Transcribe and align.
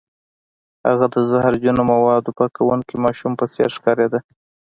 هغه 0.87 1.05
د 1.13 1.15
زهرجن 1.29 1.77
موادو 1.91 2.35
پاکوونکي 2.39 2.95
ماشوم 3.05 3.33
په 3.39 3.45
څیر 3.53 3.69
ښکاریده 3.77 4.19